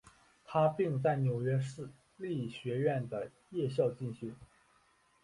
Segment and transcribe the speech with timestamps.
[0.43, 4.25] 他并在纽约市立学院的夜校进修。